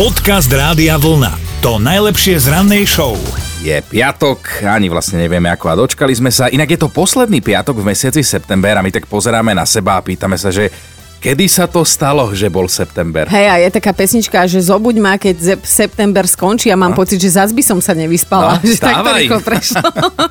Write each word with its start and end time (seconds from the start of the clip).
Podcast 0.00 0.48
Rádia 0.48 0.96
Vlna. 0.96 1.60
To 1.60 1.76
najlepšie 1.76 2.40
z 2.40 2.48
rannej 2.48 2.88
show. 2.88 3.20
Je 3.60 3.76
piatok, 3.84 4.64
ani 4.64 4.88
vlastne 4.88 5.20
nevieme 5.20 5.52
ako 5.52 5.68
a 5.68 5.76
dočkali 5.76 6.16
sme 6.16 6.32
sa. 6.32 6.48
Inak 6.48 6.72
je 6.72 6.80
to 6.80 6.88
posledný 6.88 7.44
piatok 7.44 7.84
v 7.84 7.92
mesiaci 7.92 8.24
september 8.24 8.72
a 8.72 8.80
my 8.80 8.88
tak 8.88 9.04
pozeráme 9.04 9.52
na 9.52 9.68
seba 9.68 10.00
a 10.00 10.04
pýtame 10.04 10.40
sa, 10.40 10.48
že 10.48 10.72
Kedy 11.20 11.52
sa 11.52 11.68
to 11.68 11.84
stalo, 11.84 12.32
že 12.32 12.48
bol 12.48 12.64
september? 12.64 13.28
Hej, 13.28 13.46
a 13.52 13.60
je 13.60 13.68
taká 13.76 13.92
pesnička, 13.92 14.40
že 14.48 14.56
zobuď 14.64 14.96
ma, 15.04 15.20
keď 15.20 15.60
september 15.68 16.24
skončí 16.24 16.72
a 16.72 16.80
mám 16.80 16.96
no. 16.96 16.98
pocit, 16.98 17.20
že 17.20 17.36
zas 17.36 17.52
by 17.52 17.60
som 17.60 17.76
sa 17.76 17.92
nevyspala. 17.92 18.56
No, 18.56 18.64
že 18.72 18.80
tak 18.80 19.04
to 19.04 19.12
rýchlo 19.12 19.40
prešlo. 19.44 19.84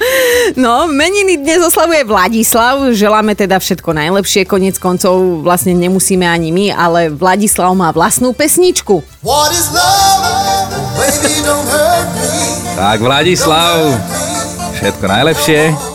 no, 0.65 0.89
meniny 0.89 1.45
dnes 1.45 1.61
oslavuje 1.61 2.01
Vladislav. 2.09 2.89
Želáme 2.89 3.37
teda 3.37 3.61
všetko 3.61 3.93
najlepšie. 3.93 4.49
Konec 4.49 4.81
koncov 4.81 5.45
vlastne 5.45 5.77
nemusíme 5.77 6.25
ani 6.25 6.49
my, 6.49 6.73
ale 6.73 7.13
Vladislav 7.13 7.69
má 7.77 7.93
vlastnú 7.93 8.33
pesničku. 8.33 9.05
What 9.21 9.53
is 9.53 9.69
love? 9.69 10.73
Baby, 10.97 11.37
don't 11.45 11.69
hurt 11.69 12.09
me. 12.17 12.33
Tak, 12.73 12.97
Vladislav, 12.97 13.93
všetko 14.81 15.05
najlepšie. 15.05 15.88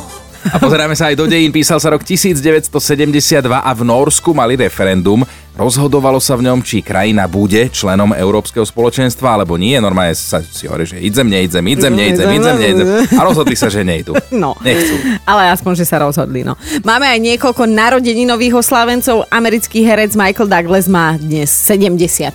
A 0.52 0.60
pozeráme 0.60 0.92
sa 0.92 1.08
aj 1.08 1.16
do 1.16 1.24
dejín. 1.24 1.48
Písal 1.48 1.80
sa 1.80 1.88
rok 1.88 2.04
1972 2.04 3.40
a 3.48 3.70
v 3.72 3.80
Norsku 3.80 4.36
mali 4.36 4.60
referendum. 4.60 5.24
Rozhodovalo 5.54 6.18
sa 6.18 6.34
v 6.34 6.50
ňom, 6.50 6.66
či 6.66 6.82
krajina 6.82 7.30
bude 7.30 7.70
členom 7.70 8.10
Európskeho 8.10 8.66
spoločenstva, 8.66 9.38
alebo 9.38 9.54
nie. 9.54 9.78
Normálne 9.78 10.10
sa 10.18 10.42
si 10.42 10.66
hovorí, 10.66 10.82
že 10.82 10.98
idzem, 10.98 11.30
neidzem, 11.30 11.62
idzem, 11.62 11.94
neidzem, 11.94 12.26
idzem, 12.26 12.56
neidzem. 12.58 12.86
A 13.14 13.22
rozhodli 13.22 13.54
sa, 13.54 13.70
že 13.70 13.86
nejdu. 13.86 14.18
No. 14.34 14.58
Nechcú. 14.66 14.98
Ale 15.22 15.54
aspoň, 15.54 15.72
že 15.78 15.86
sa 15.86 16.02
rozhodli. 16.02 16.42
No. 16.42 16.58
Máme 16.82 17.06
aj 17.06 17.22
niekoľko 17.22 17.70
narodeninových 17.70 18.66
oslávencov. 18.66 19.30
Americký 19.30 19.86
herec 19.86 20.18
Michael 20.18 20.50
Douglas 20.50 20.90
má 20.90 21.14
dnes 21.14 21.54
76 21.54 22.34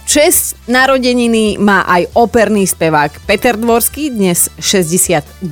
narodeniny. 0.66 1.60
Má 1.60 1.84
aj 1.84 2.08
operný 2.16 2.64
spevák 2.64 3.20
Peter 3.28 3.60
Dvorský, 3.60 4.16
dnes 4.16 4.48
69 4.64 5.44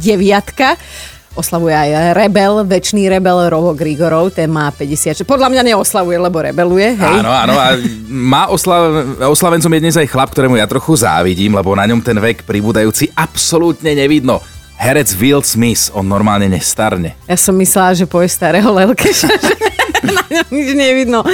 oslavuje 1.37 1.71
aj 1.71 2.17
Rebel, 2.17 2.65
väčší 2.65 3.05
Rebel 3.05 3.47
Rovo 3.53 3.77
Grigorov, 3.77 4.33
ten 4.33 4.49
má 4.49 4.73
50. 4.73 5.21
Podľa 5.23 5.53
mňa 5.53 5.61
neoslavuje, 5.73 6.17
lebo 6.17 6.41
rebeluje, 6.41 6.97
hej? 6.97 7.15
Áno, 7.21 7.29
áno. 7.29 7.53
A 7.53 7.77
má 8.09 8.49
oslav, 8.49 9.05
oslavencom 9.29 9.69
je 9.77 9.83
dnes 9.85 9.95
aj 9.95 10.09
chlap, 10.09 10.33
ktorému 10.33 10.57
ja 10.57 10.65
trochu 10.65 10.97
závidím, 10.97 11.53
lebo 11.53 11.77
na 11.77 11.85
ňom 11.85 12.01
ten 12.01 12.17
vek 12.17 12.41
pribúdajúci 12.43 13.13
absolútne 13.13 13.93
nevidno. 13.93 14.41
Herec 14.77 15.09
Will 15.17 15.41
Smith, 15.41 15.89
on 15.93 16.05
normálne 16.05 16.45
nestarne. 16.49 17.17
Ja 17.25 17.37
som 17.37 17.57
myslela, 17.57 17.97
že 17.97 18.05
poje 18.05 18.29
starého 18.29 18.69
Lelkeša, 18.69 19.29
na 20.17 20.25
ňom 20.29 20.49
nič 20.53 20.69
nevidno. 20.77 21.25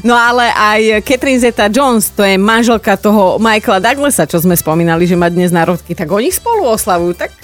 No 0.00 0.16
ale 0.16 0.48
aj 0.52 1.04
Catherine 1.04 1.40
Zeta-Jones, 1.40 2.16
to 2.16 2.24
je 2.24 2.40
manželka 2.40 2.96
toho 2.96 3.36
Michaela 3.36 3.84
Douglasa, 3.84 4.24
čo 4.24 4.40
sme 4.40 4.56
spomínali, 4.56 5.04
že 5.04 5.20
má 5.20 5.28
dnes 5.28 5.52
narodky, 5.52 5.92
tak 5.92 6.08
oni 6.08 6.32
spolu 6.32 6.64
oslavujú, 6.64 7.12
tak 7.12 7.37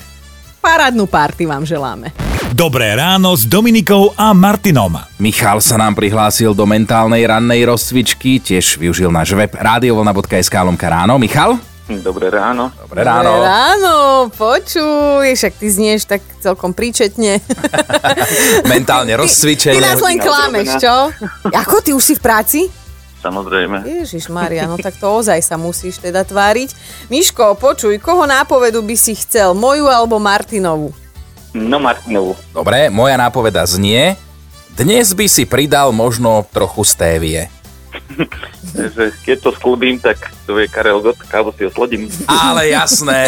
parádnu 0.65 1.05
party 1.05 1.45
vám 1.45 1.69
želáme. 1.69 2.09
Dobré 2.57 2.97
ráno 2.97 3.37
s 3.37 3.45
Dominikou 3.45 4.17
a 4.17 4.33
Martinom. 4.33 4.97
Michal 5.20 5.61
sa 5.61 5.77
nám 5.77 5.93
prihlásil 5.93 6.57
do 6.57 6.65
mentálnej 6.65 7.20
rannej 7.29 7.69
rozcvičky, 7.69 8.41
tiež 8.41 8.81
využil 8.81 9.12
náš 9.12 9.37
web 9.37 9.53
radiovolna.sk 9.53 10.55
lomka 10.65 10.89
ráno. 10.89 11.20
Michal? 11.20 11.61
Dobré 11.85 12.33
ráno. 12.33 12.73
Dobré 12.81 13.05
ráno. 13.05 13.45
Dobré 13.45 13.45
ráno, 13.45 13.95
počuj, 14.33 15.29
však 15.37 15.53
ty 15.61 15.67
znieš 15.69 16.09
tak 16.09 16.25
celkom 16.41 16.73
príčetne. 16.73 17.45
Mentálne 18.73 19.12
Ty 19.12 19.20
rozcvičený. 19.20 19.85
nás 19.85 20.01
len 20.01 20.17
klameš, 20.17 20.81
čo? 20.81 21.12
Ako, 21.53 21.85
ty 21.85 21.92
už 21.92 22.01
si 22.01 22.15
v 22.17 22.23
práci? 22.25 22.61
Samozrejme. 23.25 23.89
Ježiš 23.89 24.28
Maria, 24.28 24.69
no 24.69 24.77
tak 24.77 25.00
to 25.00 25.08
ozaj 25.08 25.41
sa 25.41 25.56
musíš 25.56 25.97
teda 25.97 26.28
tváriť. 26.28 26.77
Miško, 27.08 27.56
počuj, 27.56 27.97
koho 27.97 28.28
nápovedu 28.28 28.84
by 28.84 28.92
si 29.00 29.17
chcel, 29.17 29.56
moju 29.56 29.89
alebo 29.89 30.20
Martinovu? 30.20 30.92
No 31.56 31.80
Martinovu. 31.80 32.36
Dobre, 32.52 32.92
moja 32.92 33.17
nápoveda 33.17 33.64
znie, 33.64 34.20
dnes 34.77 35.17
by 35.17 35.24
si 35.24 35.48
pridal 35.48 35.96
možno 35.96 36.45
trochu 36.52 36.85
stévie. 36.85 37.48
Takže 38.73 39.13
keď 39.23 39.36
to 39.45 39.51
sklubím, 39.52 40.01
tak 40.01 40.17
to 40.48 40.57
je 40.57 40.67
Karel 40.69 41.01
Gott, 41.05 41.20
kávo 41.29 41.52
si 41.52 41.69
oslodím. 41.69 42.08
Ale 42.25 42.69
jasné, 42.73 43.25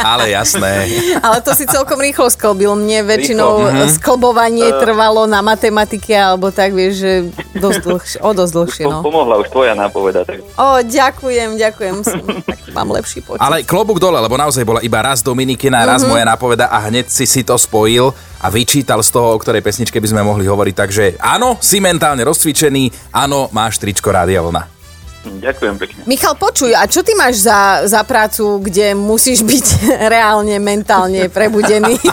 ale 0.00 0.32
jasné. 0.32 0.88
Ale 1.20 1.38
to 1.44 1.52
si 1.52 1.68
celkom 1.68 2.00
rýchlo 2.00 2.28
sklbil. 2.32 2.72
Mne 2.78 3.04
väčšinou 3.04 3.68
Rýchlo, 3.68 3.84
mhm. 3.84 3.90
sklbovanie 4.00 4.66
trvalo 4.80 5.28
na 5.28 5.40
matematike 5.44 6.12
alebo 6.12 6.48
tak, 6.48 6.72
vieš, 6.72 7.04
že 7.04 7.12
dosť 7.56 7.80
dlhšie, 7.84 8.18
o 8.24 8.30
dosť 8.32 8.52
dlhšie, 8.52 8.84
no. 8.88 9.00
pomohla 9.04 9.40
už 9.40 9.48
tvoja 9.52 9.72
nápoveda. 9.76 10.24
Tak 10.24 10.44
O, 10.56 10.80
ďakujem, 10.82 11.58
ďakujem. 11.58 11.94
Som- 12.04 12.26
Tak 12.48 12.58
mám 12.72 12.92
lepší 12.94 13.20
počet. 13.24 13.42
Ale 13.42 13.64
klobúk 13.64 14.00
dole, 14.00 14.20
lebo 14.20 14.36
naozaj 14.36 14.64
bola 14.64 14.80
iba 14.84 15.00
raz 15.00 15.20
Dominikina, 15.20 15.84
raz 15.84 16.04
moja 16.04 16.24
nápoveda 16.24 16.68
a 16.68 16.78
hneď 16.88 17.08
si 17.08 17.24
si 17.24 17.42
to 17.44 17.56
spojil 17.58 18.14
a 18.38 18.46
vyčítal 18.48 19.02
z 19.02 19.10
toho, 19.10 19.34
o 19.34 19.40
ktorej 19.40 19.64
pesničke 19.64 19.98
by 19.98 20.08
sme 20.08 20.22
mohli 20.22 20.46
hovoriť. 20.46 20.74
Takže 20.74 21.04
áno, 21.18 21.58
si 21.58 21.82
mentálne 21.82 22.22
rozcvičený, 22.22 23.12
áno, 23.12 23.50
máš 23.50 23.82
tričko 23.82 24.14
Rádia 24.14 24.40
Vlna. 24.44 24.77
Ďakujem 25.24 25.74
pekne. 25.76 26.00
Michal, 26.04 26.34
počuj, 26.34 26.70
a 26.70 26.84
čo 26.84 27.00
ty 27.00 27.12
máš 27.12 27.40
za, 27.40 27.58
za 27.84 28.00
prácu, 28.02 28.42
kde 28.60 28.92
musíš 28.92 29.40
byť 29.40 29.66
reálne, 30.12 30.56
mentálne 30.56 31.26
prebudený? 31.26 31.98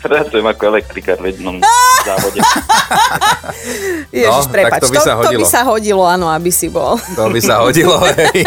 Pracujem 0.00 0.42
ako 0.42 0.62
elektrikár 0.66 1.20
v 1.20 1.28
jednom 1.28 1.60
závode. 2.08 2.40
Ježiš, 4.10 4.32
No, 4.42 4.48
prepáč, 4.48 4.72
tak 4.72 4.80
to 4.80 4.88
by 4.88 4.96
to, 4.96 5.02
sa 5.02 5.12
to 5.12 5.20
by 5.20 5.24
hodilo. 5.28 5.44
sa 5.44 5.60
hodilo, 5.62 6.02
áno, 6.02 6.26
aby 6.26 6.48
si 6.48 6.66
bol. 6.66 6.96
To 7.12 7.28
by 7.28 7.36
sa 7.38 7.60
hodilo, 7.60 8.00
hej. 8.08 8.40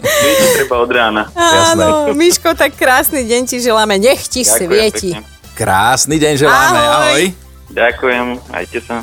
Viete, 0.00 0.46
treba 0.56 0.80
od 0.80 0.88
rána. 0.88 1.28
Jasné. 1.28 1.84
Áno, 1.84 2.16
Miško, 2.16 2.48
tak 2.52 2.72
krásny 2.72 3.22
deň 3.22 3.42
ti 3.44 3.56
želáme, 3.58 3.98
nech 3.98 4.24
ti 4.24 4.40
Ďakujem 4.40 4.56
svieti. 4.58 5.10
pekne. 5.12 5.28
Krásny 5.52 6.16
deň 6.16 6.34
želáme, 6.38 6.78
Ahoj. 6.78 6.96
ahoj. 6.96 7.22
Ďakujem, 7.68 8.24
ajte 8.50 8.78
sa. 8.80 8.96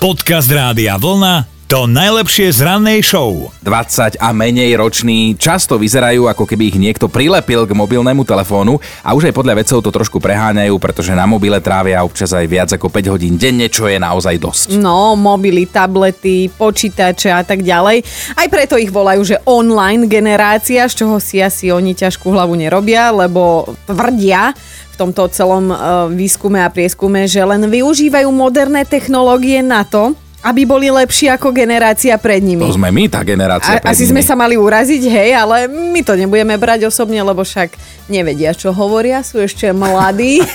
Podcast 0.00 0.48
Rádia 0.48 0.96
Vlna. 0.96 1.44
To 1.68 1.84
najlepšie 1.84 2.56
z 2.56 2.64
rannej 2.64 3.04
show. 3.04 3.52
20 3.60 4.16
a 4.16 4.32
menej 4.32 4.72
roční 4.80 5.36
často 5.36 5.76
vyzerajú, 5.76 6.24
ako 6.24 6.48
keby 6.48 6.72
ich 6.72 6.80
niekto 6.80 7.04
prilepil 7.04 7.68
k 7.68 7.76
mobilnému 7.76 8.24
telefónu 8.24 8.80
a 9.04 9.12
už 9.12 9.28
aj 9.28 9.36
podľa 9.36 9.60
vedcov 9.60 9.84
to 9.84 9.92
trošku 9.92 10.16
preháňajú, 10.24 10.72
pretože 10.80 11.12
na 11.12 11.28
mobile 11.28 11.60
trávia 11.60 12.00
občas 12.00 12.32
aj 12.32 12.48
viac 12.48 12.72
ako 12.72 12.88
5 12.88 13.12
hodín 13.12 13.36
denne, 13.36 13.68
čo 13.68 13.92
je 13.92 14.00
naozaj 14.00 14.40
dosť. 14.40 14.80
No, 14.80 15.20
mobily, 15.20 15.68
tablety, 15.68 16.48
počítače 16.48 17.28
a 17.36 17.44
tak 17.44 17.60
ďalej. 17.60 18.00
Aj 18.40 18.48
preto 18.48 18.80
ich 18.80 18.88
volajú, 18.88 19.20
že 19.20 19.44
online 19.44 20.08
generácia, 20.08 20.88
z 20.88 21.04
čoho 21.04 21.20
si 21.20 21.44
asi 21.44 21.68
oni 21.68 21.92
ťažkú 21.92 22.24
hlavu 22.32 22.56
nerobia, 22.56 23.12
lebo 23.12 23.68
tvrdia 23.84 24.56
tomto 25.00 25.24
celom 25.28 25.64
e, 25.66 25.76
výskume 26.12 26.58
a 26.58 26.68
prieskume, 26.68 27.24
že 27.24 27.40
len 27.40 27.64
využívajú 27.64 28.28
moderné 28.28 28.84
technológie 28.84 29.58
na 29.58 29.80
to, 29.82 30.12
aby 30.40 30.64
boli 30.64 30.88
lepší 30.88 31.28
ako 31.28 31.48
generácia 31.50 32.16
pred 32.16 32.40
nimi. 32.40 32.60
To 32.62 32.72
sme 32.72 32.88
my, 32.88 33.04
tá 33.06 33.20
generácia 33.20 33.70
A, 33.70 33.76
pred 33.78 33.88
asi 33.88 34.04
nimi. 34.04 34.10
sme 34.10 34.22
sa 34.22 34.32
mali 34.34 34.56
uraziť, 34.56 35.02
hej, 35.02 35.30
ale 35.34 35.68
my 35.68 36.00
to 36.00 36.12
nebudeme 36.14 36.52
brať 36.54 36.84
osobne, 36.86 37.16
lebo 37.18 37.40
však 37.40 37.76
nevedia, 38.06 38.52
čo 38.52 38.70
hovoria, 38.70 39.20
sú 39.20 39.36
ešte 39.38 39.68
mladí. 39.70 40.40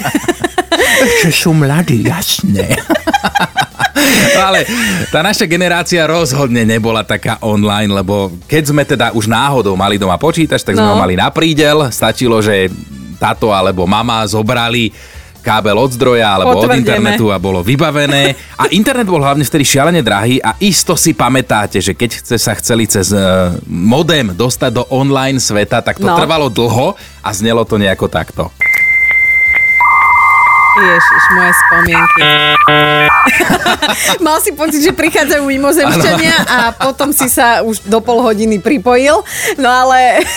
Že 1.22 1.31
sú 1.31 1.51
mladí, 1.51 2.03
jasné. 2.03 2.75
Ale 4.38 4.67
tá 5.07 5.22
naša 5.22 5.45
generácia 5.45 6.03
rozhodne 6.03 6.63
nebola 6.63 7.01
taká 7.01 7.39
online, 7.39 7.88
lebo 7.94 8.28
keď 8.44 8.63
sme 8.66 8.84
teda 8.84 9.07
už 9.11 9.25
náhodou 9.25 9.73
mali 9.73 9.95
doma 9.95 10.16
počítač, 10.16 10.61
tak 10.61 10.75
sme 10.75 10.85
ho 10.85 10.95
No. 10.95 11.01
mali 11.01 11.16
na 11.16 11.29
prídel, 11.29 11.88
stačilo, 11.89 12.39
že 12.39 12.67
táto 13.16 13.50
alebo 13.50 13.84
mama 13.84 14.22
zobrali 14.24 14.92
kábel 15.40 15.78
od 15.78 15.94
zdroja 15.94 16.26
alebo 16.31 16.58
od 16.58 16.66
Potvrdené. 16.66 16.81
internetu 16.81 17.30
a 17.30 17.38
bolo 17.38 17.62
vybavené. 17.62 18.34
A 18.58 18.66
internet 18.68 19.06
bol 19.06 19.22
hlavne 19.22 19.42
vtedy 19.42 19.62
šialene 19.64 20.02
drahý 20.02 20.42
a 20.42 20.58
isto 20.58 20.98
si 20.98 21.14
pamätáte, 21.14 21.78
že 21.78 21.94
keď 21.94 22.09
ste 22.18 22.36
sa 22.36 22.53
chceli 22.53 22.86
cez 22.86 23.09
e, 23.09 23.22
modem 23.64 24.34
dostať 24.34 24.72
do 24.73 24.84
online 24.90 25.38
sveta, 25.38 25.79
tak 25.79 25.97
to 25.97 26.08
No. 26.08 26.17
trvalo 26.17 26.50
dlho 26.50 26.94
a 27.22 27.29
znelo 27.29 27.62
to 27.62 27.78
nejako 27.78 28.09
takto. 28.09 28.50
Ježiš, 30.75 31.23
moje 31.31 31.51
spomienky. 31.55 32.19
Mal 34.25 34.37
si 34.43 34.51
pocit, 34.51 34.83
že 34.83 34.91
prichádzajú 34.91 35.47
mimozemšťania 35.47 36.35
a 36.45 36.59
potom 36.75 37.16
si 37.16 37.31
sa 37.31 37.63
už 37.63 37.87
do 37.87 38.03
pol 38.03 38.19
hodiny 38.19 38.59
pripojil. 38.59 39.23
No 39.55 39.69
ale 39.72 40.27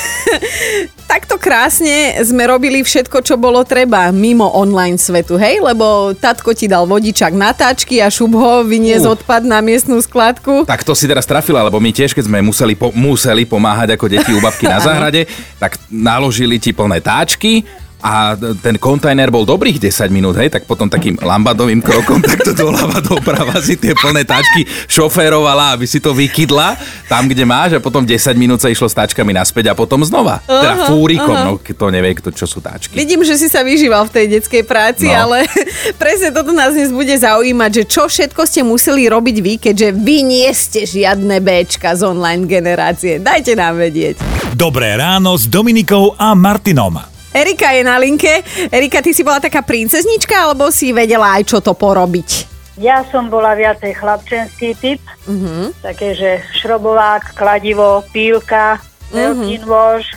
takto 1.11 1.41
krásne 1.41 2.23
sme 2.23 2.47
robili 2.47 2.87
všetko, 2.87 3.19
čo 3.25 3.35
bolo 3.35 3.67
treba 3.67 4.15
mimo 4.15 4.47
online 4.47 5.01
svetu, 5.01 5.35
hej? 5.41 5.59
Lebo 5.59 6.15
tatko 6.15 6.55
ti 6.55 6.71
dal 6.71 6.87
vodičak 6.87 7.35
natáčky 7.35 7.99
a 7.99 8.07
šup 8.07 8.39
ho 8.39 8.63
vyniesť 8.63 9.07
Uh. 9.09 9.15
odpad 9.19 9.43
na 9.43 9.59
miestnú 9.59 9.99
skladku. 9.99 10.69
Tak 10.69 10.85
to 10.85 10.93
si 10.93 11.09
teraz 11.09 11.27
trafila, 11.27 11.67
lebo 11.67 11.81
my 11.81 11.91
tiež, 11.91 12.15
keď 12.15 12.29
sme 12.29 12.45
museli, 12.45 12.79
po, 12.79 12.95
museli 12.95 13.43
pomáhať 13.43 13.97
ako 13.97 14.07
deti 14.07 14.31
u 14.37 14.39
babky 14.39 14.69
na 14.69 14.79
záhrade, 14.87 15.27
tak 15.59 15.81
naložili 15.89 16.61
ti 16.61 16.77
plné 16.77 17.01
táčky, 17.03 17.65
a 17.99 18.33
ten 18.63 18.79
kontajner 18.79 19.27
bol 19.29 19.43
dobrých 19.43 19.83
10 19.83 20.07
minút, 20.09 20.39
hej, 20.39 20.55
tak 20.55 20.65
potom 20.65 20.87
takým 20.87 21.19
lambadovým 21.19 21.83
krokom 21.83 22.23
takto 22.31 22.55
doľava 22.55 23.03
doprava 23.03 23.59
si 23.59 23.75
tie 23.75 23.91
plné 23.93 24.23
tačky 24.23 24.63
šoférovala, 24.87 25.75
aby 25.75 25.83
si 25.83 25.99
to 25.99 26.15
vykydla 26.15 26.79
tam, 27.11 27.27
kde 27.27 27.43
máš 27.43 27.75
a 27.75 27.83
potom 27.83 28.07
10 28.07 28.15
minút 28.39 28.63
sa 28.63 28.71
išlo 28.71 28.87
s 28.87 28.95
tačkami 28.95 29.35
naspäť 29.35 29.71
a 29.71 29.75
potom 29.75 30.07
znova. 30.07 30.39
Teda 30.47 30.87
fúrikom, 30.87 31.35
no 31.35 31.53
kto 31.59 31.91
nevie, 31.91 32.15
kto, 32.15 32.31
čo 32.31 32.47
sú 32.47 32.63
tačky. 32.63 32.95
Vidím, 32.95 33.27
že 33.27 33.35
si 33.35 33.51
sa 33.51 33.67
vyžíval 33.67 34.07
v 34.07 34.15
tej 34.15 34.27
detskej 34.39 34.63
práci, 34.63 35.11
No. 35.11 35.27
ale 35.27 35.51
presne 36.03 36.31
toto 36.31 36.55
nás 36.55 36.79
dnes 36.79 36.95
bude 36.95 37.13
zaujímať, 37.13 37.71
že 37.73 37.85
čo 37.91 38.07
všetko 38.07 38.47
ste 38.47 38.63
museli 38.63 39.11
robiť 39.11 39.37
vy, 39.43 39.53
keďže 39.59 39.89
vy 39.91 40.17
nie 40.23 40.49
ste 40.55 40.87
žiadne 40.87 41.43
Bčka 41.43 41.99
z 41.99 42.07
online 42.07 42.47
generácie. 42.47 43.19
Dajte 43.19 43.59
nám 43.59 43.83
vedieť. 43.83 44.23
Dobré 44.55 44.95
ráno 44.95 45.35
s 45.35 45.51
Dominikou 45.51 46.15
a 46.15 46.39
Martinom. 46.39 47.18
Erika 47.33 47.77
je 47.77 47.83
na 47.85 48.01
linke. 48.01 48.41
Erika, 48.73 49.05
ty 49.05 49.13
si 49.13 49.21
bola 49.21 49.39
taká 49.39 49.61
princeznička, 49.61 50.35
alebo 50.49 50.73
si 50.73 50.93
vedela 50.97 51.37
aj 51.37 51.45
čo 51.45 51.59
to 51.61 51.77
porobiť? 51.77 52.59
Ja 52.79 53.03
som 53.11 53.27
bola 53.27 53.59
viacej 53.59 53.91
chlapčenský 53.99 54.71
typ, 54.79 55.03
uh-huh. 55.27 55.75
také, 55.83 56.15
že 56.15 56.39
šrobovák, 56.63 57.35
kladivo, 57.35 58.07
pílka, 58.15 58.79
veľký 59.11 59.67
nôž. 59.67 60.15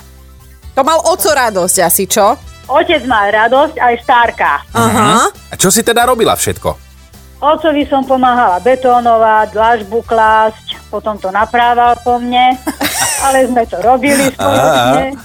To 0.78 0.86
mal 0.86 1.02
oco 1.02 1.30
radosť 1.34 1.78
asi, 1.82 2.06
čo? 2.06 2.38
Otec 2.70 3.04
mal 3.10 3.34
radosť, 3.34 3.76
aj 3.82 3.96
stárka. 4.06 4.62
Aha. 4.72 5.28
A 5.28 5.54
čo 5.58 5.74
si 5.74 5.82
teda 5.82 6.06
robila 6.06 6.38
všetko? 6.38 6.92
Otcovi 7.42 7.90
som 7.90 8.06
pomáhala 8.06 8.62
betónovať, 8.62 9.58
dlažbu 9.58 10.06
klásť, 10.06 10.78
potom 10.94 11.18
to 11.18 11.34
naprával 11.34 11.98
po 12.06 12.22
mne, 12.22 12.54
ale 13.26 13.50
sme 13.50 13.66
to 13.66 13.82
robili 13.82 14.30
spoločne. 14.38 15.18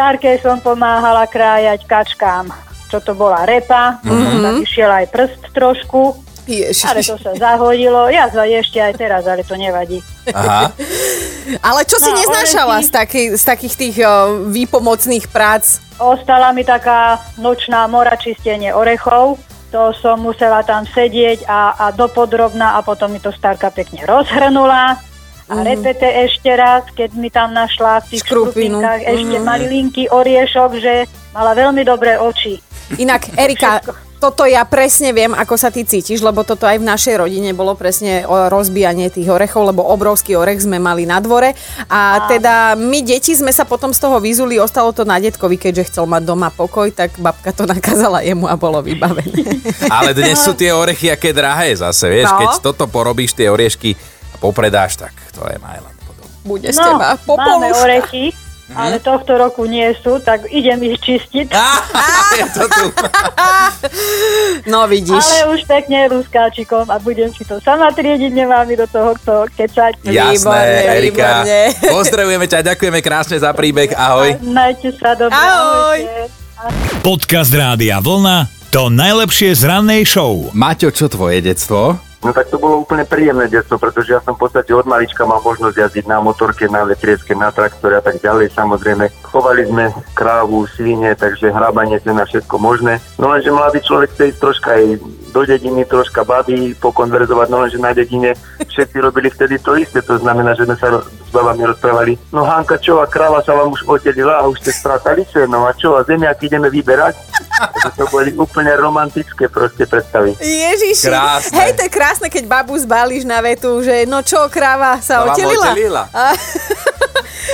Stárke 0.00 0.40
som 0.40 0.56
pomáhala 0.56 1.28
krájať 1.28 1.84
kačkám, 1.84 2.48
čo 2.88 3.04
to 3.04 3.12
bola 3.12 3.44
repa, 3.44 4.00
potom 4.00 4.40
tam 4.40 4.56
išiel 4.64 4.88
aj 4.88 5.12
prst 5.12 5.52
trošku, 5.52 6.16
ale 6.48 7.04
Ježiš. 7.04 7.04
to 7.04 7.20
sa 7.20 7.36
zahodilo. 7.36 8.08
Ja 8.08 8.32
za 8.32 8.48
ešte 8.48 8.80
aj 8.80 8.96
teraz, 8.96 9.28
ale 9.28 9.44
to 9.44 9.60
nevadí. 9.60 10.00
Aha. 10.32 10.72
Ale 11.68 11.84
čo 11.84 12.00
si 12.00 12.08
No, 12.08 12.16
neznášala 12.16 12.80
orechy. 12.80 12.88
z, 12.88 12.90
taký, 12.90 13.22
z 13.36 13.42
takých 13.44 13.74
tých 13.76 13.96
o, 14.00 14.12
výpomocných 14.48 15.28
prác? 15.28 15.84
Ostala 16.00 16.56
mi 16.56 16.64
taká 16.64 17.20
nočná 17.36 17.84
mora 17.84 18.16
čistenie 18.16 18.72
orechov. 18.72 19.36
To 19.68 19.92
som 19.92 20.16
musela 20.16 20.64
tam 20.64 20.88
sedieť 20.88 21.44
a, 21.44 21.76
a 21.76 21.84
dopodrobná 21.92 22.74
a 22.74 22.80
potom 22.80 23.12
mi 23.12 23.20
to 23.20 23.28
starka 23.30 23.68
pekne 23.68 24.00
rozhrnula. 24.02 24.96
A 25.50 25.66
repete 25.66 26.06
ešte 26.06 26.46
raz, 26.48 26.86
keď 26.94 27.10
mi 27.12 27.26
tam 27.26 27.50
našla 27.50 28.00
v 28.00 28.14
tých 28.14 28.22
Škrupinu. 28.22 28.78
škrupinkách 28.78 29.00
ešte 29.02 29.36
malilinký 29.40 30.04
oriešok, 30.06 30.70
že 30.78 30.92
mala 31.30 31.52
veľmi 31.52 31.82
dobré 31.82 32.14
oči. 32.14 32.62
Inak, 32.96 33.34
Erika, 33.36 33.82
toto 34.20 34.44
ja 34.44 34.62
presne 34.62 35.10
viem, 35.10 35.32
ako 35.32 35.56
sa 35.56 35.72
ty 35.72 35.82
cítiš, 35.82 36.20
lebo 36.20 36.44
toto 36.44 36.68
aj 36.68 36.76
v 36.76 36.84
našej 36.84 37.14
rodine 37.16 37.50
bolo 37.50 37.72
presne 37.72 38.22
o 38.22 38.46
rozbijanie 38.46 39.08
tých 39.08 39.26
orechov, 39.26 39.64
lebo 39.64 39.80
obrovský 39.82 40.36
orech 40.36 40.60
sme 40.60 40.76
mali 40.76 41.02
na 41.02 41.18
dvore. 41.18 41.56
A 41.88 42.28
teda 42.28 42.76
my 42.76 43.00
deti 43.00 43.32
sme 43.32 43.48
sa 43.48 43.64
potom 43.64 43.90
z 43.90 43.98
toho 43.98 44.20
vyzuli, 44.20 44.60
ostalo 44.60 44.92
to 44.92 45.02
na 45.02 45.16
detkovi, 45.16 45.56
keďže 45.56 45.88
chcel 45.88 46.04
mať 46.04 46.28
doma 46.28 46.52
pokoj, 46.52 46.92
tak 46.92 47.16
babka 47.16 47.50
to 47.50 47.64
nakázala 47.64 48.20
jemu 48.20 48.44
a 48.44 48.54
bolo 48.54 48.84
vybavené. 48.84 49.56
Ale 49.88 50.12
dnes 50.12 50.36
sú 50.36 50.52
tie 50.60 50.70
orechy 50.70 51.08
aké 51.08 51.32
drahé 51.32 51.74
zase, 51.74 52.06
vieš, 52.06 52.28
No. 52.28 52.38
keď 52.38 52.50
toto 52.60 52.84
porobíš, 52.86 53.32
tie 53.32 53.48
oriešky 53.48 53.96
a 53.96 54.19
popredáš, 54.40 54.96
tak 54.96 55.12
to 55.30 55.44
je 55.44 55.56
Majland 55.56 56.00
potom. 56.02 56.26
Bude 56.42 56.66
z 56.66 56.74
No, 56.74 56.84
teba 56.90 57.14
máme 57.14 57.20
popoluška. 57.22 57.78
orechy, 57.78 58.24
ale 58.70 58.96
tohto 58.96 59.34
roku 59.34 59.66
nie 59.66 59.84
sú, 59.96 60.16
tak 60.18 60.48
idem 60.48 60.80
ich 60.84 60.96
čistiť. 60.96 61.46
je 62.38 62.46
to 62.50 62.64
tu. 62.66 62.84
No 64.66 64.86
vidíš. 64.86 65.20
Ale 65.20 65.52
už 65.52 65.66
pekne 65.66 66.08
ruskáčikom 66.08 66.86
a 66.86 66.96
budem 66.96 67.28
si 67.30 67.42
to 67.42 67.58
sama 67.60 67.90
triediť, 67.90 68.30
nemám 68.30 68.64
mi 68.64 68.74
do 68.74 68.86
toho 68.86 69.14
kto 69.16 69.46
kecať. 69.50 70.00
Jasné, 70.02 70.32
Výborne, 70.32 70.80
Erika. 70.88 71.30
výborne. 71.42 71.60
Pozdravujeme 71.90 72.46
ťa, 72.46 72.58
ďakujeme 72.64 73.00
krásne 73.00 73.36
za 73.36 73.50
príbeh, 73.50 73.90
ahoj. 73.90 74.38
Majte 74.40 74.94
sa 74.94 75.12
dobre. 75.12 75.34
Ahoj. 75.34 75.98
Podcast 77.00 77.50
Rádia 77.50 77.98
Vlna 77.98 78.44
to 78.70 78.86
najlepšie 78.86 79.50
z 79.50 79.66
rannej 79.66 80.06
show. 80.06 80.46
Maťo, 80.52 80.94
čo 80.94 81.10
tvoje 81.10 81.42
detstvo? 81.42 81.98
No 82.20 82.36
tak 82.36 82.52
to 82.52 82.60
bolo 82.60 82.84
úplne 82.84 83.08
príjemné 83.08 83.48
detstvo, 83.48 83.80
pretože 83.80 84.12
ja 84.12 84.20
som 84.20 84.36
v 84.36 84.44
podstate 84.44 84.76
od 84.76 84.84
malička 84.84 85.24
mal 85.24 85.40
možnosť 85.40 85.76
jazdiť 85.76 86.04
na 86.04 86.20
motorke, 86.20 86.68
na 86.68 86.84
elektrické, 86.84 87.32
na 87.32 87.48
traktore 87.48 87.96
a 87.96 88.04
tak 88.04 88.20
ďalej. 88.20 88.52
Samozrejme, 88.52 89.08
chovali 89.30 89.62
sme 89.66 89.94
krávu, 90.12 90.66
svine, 90.74 91.14
takže 91.14 91.54
hrábanie 91.54 92.02
sa 92.02 92.12
na 92.12 92.26
všetko 92.26 92.58
možné. 92.58 92.98
No 93.16 93.30
lenže 93.30 93.54
mladý 93.54 93.78
človek 93.80 94.10
chce 94.12 94.34
ísť 94.34 94.40
troška 94.42 94.68
aj 94.74 94.84
do 95.30 95.42
dediny, 95.46 95.86
troška 95.86 96.26
baví, 96.26 96.74
pokonverzovať, 96.82 97.46
no 97.48 97.62
lenže 97.62 97.78
na 97.78 97.94
dedine 97.94 98.34
všetci 98.58 98.96
robili 98.98 99.30
vtedy 99.30 99.62
to 99.62 99.78
isté, 99.78 100.02
to 100.02 100.18
znamená, 100.18 100.58
že 100.58 100.66
sme 100.66 100.74
sa 100.74 100.98
s 100.98 101.30
babami 101.30 101.62
rozprávali, 101.70 102.18
no 102.34 102.42
Hanka, 102.42 102.82
čo 102.82 102.98
a 102.98 103.06
kráva 103.06 103.38
sa 103.46 103.54
vám 103.54 103.70
už 103.70 103.86
otelila 103.86 104.42
a 104.42 104.50
už 104.50 104.58
ste 104.58 104.74
strátali 104.74 105.22
seno 105.30 105.70
a 105.70 105.72
čo 105.78 105.94
a 105.94 106.02
zemiaky 106.02 106.50
ideme 106.50 106.66
vyberať? 106.66 107.14
To 107.94 108.08
boli 108.10 108.34
úplne 108.34 108.72
romantické 108.74 109.46
proste 109.46 109.84
predstavy. 109.84 110.34
Ježiši. 110.40 111.06
Krásne. 111.06 111.54
Hej, 111.60 111.70
to 111.76 111.82
je 111.86 111.90
krásne, 111.92 112.26
keď 112.32 112.44
babu 112.48 112.74
zbalíš 112.74 113.28
na 113.28 113.38
vetu, 113.44 113.84
že 113.84 114.08
no 114.08 114.24
čo, 114.24 114.48
kráva 114.48 114.98
sa 114.98 115.28
otelila. 115.28 115.70
otelila. 115.70 116.02
A, 116.10 116.34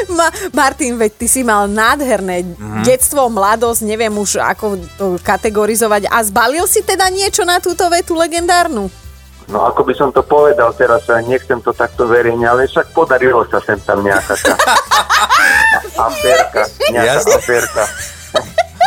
Ma, 0.08 0.26
Martin, 0.52 0.94
veď 0.94 1.12
ty 1.14 1.26
si 1.26 1.40
mal 1.40 1.66
nádherné 1.66 2.42
Mhm. 2.48 2.82
detstvo, 2.82 3.26
mladosť, 3.26 3.82
neviem 3.82 4.12
už 4.12 4.38
ako 4.38 4.64
to 4.94 5.06
kategorizovať. 5.20 6.06
A 6.06 6.20
zbalil 6.20 6.64
si 6.64 6.80
teda 6.80 7.08
niečo 7.08 7.42
na 7.42 7.56
túto 7.56 7.86
vetu 7.86 8.12
legendárnu? 8.12 8.88
No 9.46 9.62
ako 9.64 9.86
by 9.86 9.94
som 9.94 10.08
to 10.10 10.20
povedal 10.20 10.74
teraz, 10.74 11.06
nechcem 11.22 11.58
to 11.58 11.70
takto 11.70 12.04
verejne, 12.04 12.42
ale 12.42 12.66
však 12.66 12.90
podarilo 12.90 13.46
sa 13.46 13.62
sem 13.62 13.78
tam 13.78 14.02
nejaká 14.02 14.34
tá 14.36 14.54
aférka, 16.02 16.62
nejaká 16.88 17.14
Jasne. 17.14 17.34
aférka. 17.36 17.84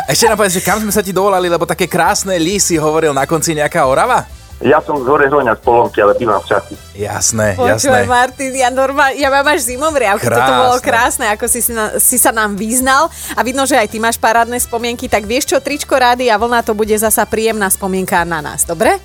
Ešte 0.05 0.25
nám 0.25 0.35
povedz, 0.35 0.57
že 0.57 0.65
kam 0.65 0.81
sme 0.81 0.89
sa 0.89 0.99
ti 0.99 1.13
dovolali, 1.13 1.47
lebo 1.47 1.63
také 1.63 1.85
krásne 1.85 2.35
lísy 2.35 2.75
hovoril 2.75 3.13
na 3.13 3.23
konci 3.23 3.53
nejaká 3.53 3.85
orava? 3.85 4.25
Ja 4.59 4.83
som 4.83 4.99
z 4.99 5.07
hore 5.07 5.31
Hroňa 5.31 5.55
z 5.55 5.61
Polomky, 5.63 6.03
ale 6.03 6.19
bývam 6.19 6.43
v 6.43 6.51
časti. 6.51 6.75
Jasné, 6.99 7.55
Počúvaj, 7.55 8.03
jasné. 8.03 8.11
Martin, 8.11 8.51
ja, 8.59 8.67
normál, 8.67 9.15
ja 9.15 9.31
mám 9.31 9.47
až 9.47 9.71
zimomriavky. 9.71 10.27
Toto 10.27 10.53
bolo 10.67 10.75
krásne, 10.83 11.31
ako 11.31 11.47
si, 11.47 11.63
si, 11.63 11.71
na, 11.71 11.95
si 11.95 12.19
sa 12.19 12.35
nám 12.35 12.59
vyznal. 12.59 13.07
A 13.35 13.39
vidno, 13.39 13.63
že 13.63 13.79
aj 13.79 13.87
ty 13.87 14.03
máš 14.03 14.19
parádne 14.19 14.59
spomienky. 14.59 15.07
Tak 15.07 15.23
vieš 15.23 15.55
čo, 15.55 15.63
tričko 15.63 15.95
rády 15.95 16.27
a 16.27 16.35
vlna 16.35 16.59
to 16.67 16.75
bude 16.75 16.91
zasa 16.99 17.23
príjemná 17.23 17.71
spomienka 17.71 18.19
na 18.27 18.43
nás, 18.43 18.67
dobre? 18.67 18.99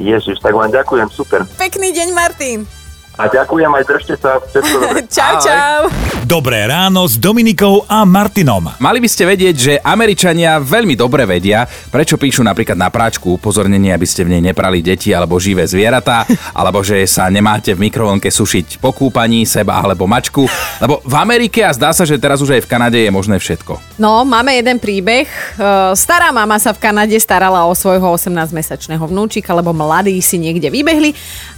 Ježiš, 0.00 0.40
tak 0.40 0.56
vám 0.56 0.72
ďakujem, 0.72 1.12
super. 1.12 1.44
Pekný 1.60 1.92
deň, 1.92 2.08
Martin. 2.16 2.83
A 3.14 3.30
ďakujem 3.30 3.70
aj 3.70 3.84
držte 3.86 4.14
sa, 4.18 4.42
všetko 4.42 4.76
dobre. 4.82 5.00
Čau, 5.14 5.38
čau. 5.38 5.86
Dobré 6.26 6.66
ráno 6.66 7.06
s 7.06 7.14
Dominikou 7.14 7.86
a 7.86 8.02
Martinom. 8.02 8.74
Mali 8.82 8.98
by 8.98 9.06
ste 9.06 9.22
vedieť, 9.22 9.54
že 9.54 9.72
Američania 9.78 10.58
veľmi 10.58 10.98
dobre 10.98 11.22
vedia, 11.22 11.62
prečo 11.94 12.18
píšu 12.18 12.42
napríklad 12.42 12.74
na 12.74 12.90
práčku 12.90 13.38
upozornenie, 13.38 13.94
aby 13.94 14.02
ste 14.02 14.26
v 14.26 14.34
nej 14.34 14.42
neprali 14.50 14.82
deti 14.82 15.14
alebo 15.14 15.38
živé 15.38 15.62
zvieratá, 15.62 16.26
alebo 16.58 16.82
že 16.82 17.06
sa 17.06 17.30
nemáte 17.30 17.70
v 17.78 17.86
mikrovlnke 17.86 18.34
sušiť 18.34 18.82
po 18.82 18.90
kúpaní 18.90 19.46
seba 19.46 19.78
alebo 19.78 20.10
mačku. 20.10 20.50
Lebo 20.82 20.98
v 21.06 21.14
Amerike 21.14 21.62
a 21.62 21.70
zdá 21.70 21.94
sa, 21.94 22.02
že 22.02 22.18
teraz 22.18 22.42
už 22.42 22.58
aj 22.58 22.66
v 22.66 22.70
Kanade 22.74 22.98
je 22.98 23.14
možné 23.14 23.38
všetko. 23.38 23.94
No, 23.94 24.26
máme 24.26 24.58
jeden 24.58 24.82
príbeh. 24.82 25.30
E, 25.30 25.62
Stará 25.94 26.34
mama 26.34 26.58
sa 26.58 26.74
v 26.74 26.82
Kanade 26.82 27.14
starala 27.22 27.62
o 27.62 27.78
svojho 27.78 28.18
18-mesačného 28.18 29.06
vnúčika, 29.06 29.54
lebo 29.54 29.70
mladí 29.70 30.18
si 30.18 30.34
niekde 30.34 30.66
vybehli. 30.66 31.14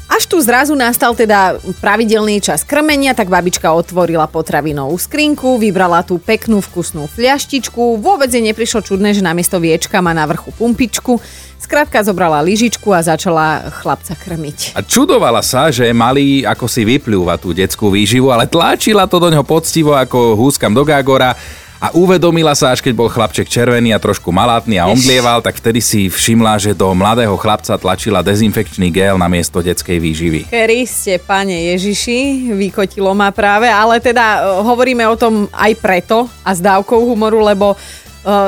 Až 0.06 0.22
tu 0.30 0.38
zrazu 0.38 0.78
nastal 0.78 1.18
teda 1.18 1.58
pravidelný 1.82 2.38
čas 2.38 2.62
krmenia, 2.62 3.10
tak 3.10 3.26
babička 3.26 3.74
otvorila 3.74 4.30
potravinovú 4.30 4.94
skrinku, 4.94 5.58
vybrala 5.58 6.06
tú 6.06 6.22
peknú 6.22 6.62
vkusnú 6.62 7.10
fľaštičku, 7.10 7.98
vôbec 7.98 8.30
jej 8.30 8.40
neprišlo 8.40 8.86
čudné, 8.86 9.10
že 9.10 9.26
namiesto 9.26 9.58
viečka 9.58 9.98
má 9.98 10.14
na 10.14 10.22
vrchu 10.30 10.54
pumpičku. 10.54 11.18
Skrátka 11.58 12.06
zobrala 12.06 12.38
lyžičku 12.46 12.86
a 12.94 13.02
začala 13.02 13.66
chlapca 13.82 14.14
krmiť. 14.14 14.78
A 14.78 14.80
čudovala 14.86 15.42
sa, 15.42 15.74
že 15.74 15.90
mali 15.90 16.46
ako 16.46 16.70
si 16.70 16.86
vyplúva 16.86 17.34
tú 17.34 17.50
detskú 17.50 17.90
výživu, 17.90 18.30
ale 18.30 18.46
tlačila 18.46 19.10
to 19.10 19.18
do 19.18 19.34
ňoho 19.34 19.42
poctivo 19.42 19.98
ako 19.98 20.38
húskam 20.38 20.70
do 20.70 20.86
Gágora 20.86 21.34
a 21.76 21.92
uvedomila 21.92 22.56
sa, 22.56 22.72
až 22.72 22.80
keď 22.80 22.94
bol 22.96 23.12
chlapček 23.12 23.48
červený 23.48 23.92
a 23.92 24.00
trošku 24.00 24.32
malátny 24.32 24.80
a 24.80 24.88
omdlieval, 24.88 25.44
tak 25.44 25.60
vtedy 25.60 25.84
si 25.84 26.08
všimla, 26.08 26.56
že 26.56 26.72
do 26.72 26.88
mladého 26.96 27.36
chlapca 27.36 27.76
tlačila 27.76 28.24
dezinfekčný 28.24 28.88
gel 28.88 29.20
na 29.20 29.28
miesto 29.28 29.60
detskej 29.60 30.00
výživy. 30.00 30.40
Kriste, 30.48 31.20
pane 31.20 31.76
Ježiši, 31.76 32.50
vykotilo 32.56 33.12
ma 33.12 33.28
práve, 33.28 33.68
ale 33.68 34.00
teda 34.00 34.24
e, 34.24 34.64
hovoríme 34.64 35.04
o 35.04 35.16
tom 35.20 35.48
aj 35.52 35.72
preto 35.76 36.28
a 36.40 36.56
s 36.56 36.64
dávkou 36.64 36.96
humoru, 36.96 37.44
lebo 37.44 37.76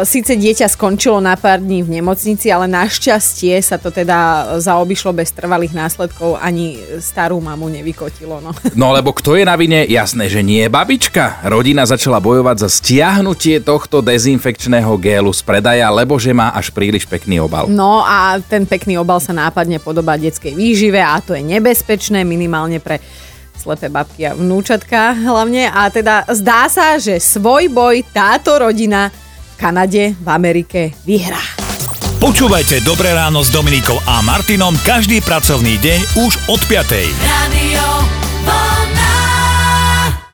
Síce 0.03 0.35
dieťa 0.35 0.67
skončilo 0.67 1.23
na 1.23 1.39
pár 1.39 1.63
dní 1.63 1.87
v 1.87 2.03
nemocnici, 2.03 2.51
ale 2.51 2.67
našťastie 2.67 3.55
sa 3.63 3.79
to 3.79 3.95
teda 3.95 4.51
zaobišlo 4.59 5.15
bez 5.15 5.31
trvalých 5.31 5.71
následkov, 5.71 6.35
ani 6.35 6.83
starú 6.99 7.39
mamu 7.39 7.71
nevykotilo. 7.71 8.43
No. 8.43 8.51
No 8.75 8.91
lebo 8.91 9.15
kto 9.15 9.39
je 9.39 9.47
na 9.47 9.55
vine? 9.55 9.87
Jasné, 9.87 10.27
že 10.27 10.43
nie 10.43 10.67
babička. 10.67 11.47
Rodina 11.47 11.87
začala 11.87 12.19
bojovať 12.19 12.67
za 12.67 12.69
stiahnutie 12.75 13.63
tohto 13.63 14.03
dezinfekčného 14.03 14.91
gélu 14.99 15.31
z 15.31 15.47
predaja, 15.47 15.87
lebo 15.95 16.19
že 16.19 16.35
má 16.35 16.51
až 16.51 16.75
príliš 16.75 17.07
pekný 17.07 17.39
obal. 17.39 17.71
no 17.71 18.03
a 18.03 18.43
ten 18.43 18.67
pekný 18.67 18.99
obal 18.99 19.23
sa 19.23 19.31
nápadne 19.31 19.79
podobá 19.79 20.19
detskej 20.19 20.59
výžive 20.59 20.99
a 20.99 21.23
to 21.23 21.39
je 21.39 21.43
nebezpečné 21.47 22.27
minimálne 22.27 22.83
pre 22.83 22.99
slepé 23.55 23.87
babky 23.87 24.27
a 24.27 24.35
vnúčatka 24.35 25.15
hlavne. 25.15 25.71
A 25.71 25.87
teda 25.87 26.27
zdá 26.35 26.67
sa, 26.67 26.99
že 26.99 27.23
svoj 27.23 27.71
boj 27.71 28.03
táto 28.11 28.59
rodina 28.59 29.11
Kanade, 29.59 30.15
v 30.15 30.29
Amerike 30.31 30.95
vyhrá. 31.03 31.43
Počúvajte 32.23 32.83
Dobré 32.87 33.15
ráno 33.15 33.43
s 33.43 33.51
Dominikou 33.51 33.99
a 34.07 34.23
Martinom 34.23 34.75
každý 34.87 35.19
pracovný 35.23 35.79
deň 35.83 36.01
už 36.23 36.33
od 36.51 36.61
5. 36.67 36.95
Radio. 37.27 38.08